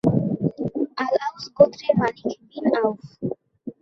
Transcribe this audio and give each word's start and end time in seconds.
আল-আউস 0.97 1.45
গোত্রের 1.57 1.93
Malik 1.99 2.29
bin 2.49 2.65
আউফ। 2.79 2.99